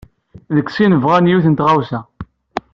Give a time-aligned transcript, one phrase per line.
[0.55, 1.99] Deg sin bɣan yiwet n tɣawsa.